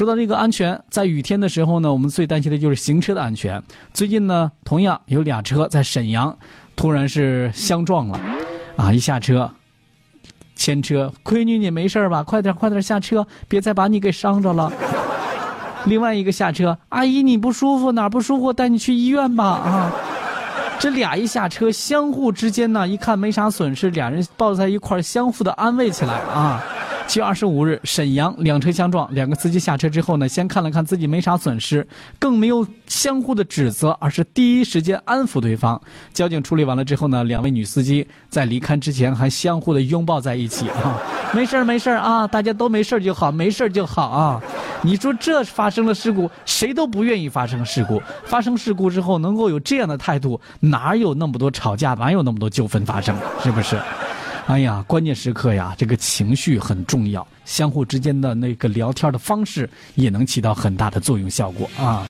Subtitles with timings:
[0.00, 3.62] 说到这个安全，在雨天的时候呢，我们最担心的就是行车的安全。
[3.92, 6.34] 最近呢，同样有俩车在沈阳，
[6.74, 8.18] 突然是相撞了，
[8.78, 9.50] 啊，一下车，
[10.56, 12.22] 前车，闺女你没事吧？
[12.22, 14.72] 快点快点下车，别再把你给伤着了。
[15.84, 18.54] 另外一个下车，阿姨你不舒服哪不舒服？
[18.54, 19.92] 带你去医院吧啊！
[20.78, 26.64] 这俩一下车，相互之间呢，一看没啥损失，俩人抱在一块相互的安慰起来啊。
[27.10, 31.84] 七月二十五日，沈阳两车相撞，两个司机下车之后呢，先看了看自己没啥损失，
[32.20, 35.82] 更没有相互的指责，而是第一时间安抚对方。
[36.14, 41.02] 交警处理完了之后呢，两位女司机在离开之前还相互的拥抱在一起啊，
[41.34, 44.40] 没事儿没事儿啊，大家都没事儿就好，没事儿就好啊。
[44.82, 48.00] 你说这发生了事故，谁都不愿意发生事故。
[48.24, 53.76] 发生事故之后能够有这样的态度，哪有那么多吵架，哪有那么多纠纷发生，是不是？
[54.50, 62.04] 哎呀，关键时刻呀，这个情绪很重要，相互之间的那个聊天的方式也能起到很大的作用效果啊。